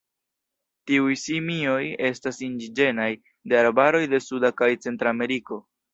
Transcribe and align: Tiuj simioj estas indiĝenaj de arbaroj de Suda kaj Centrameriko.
Tiuj 0.91 1.17
simioj 1.23 1.83
estas 2.09 2.41
indiĝenaj 2.47 3.07
de 3.53 3.61
arbaroj 3.61 4.03
de 4.15 4.25
Suda 4.29 4.55
kaj 4.63 4.71
Centrameriko. 4.87 5.61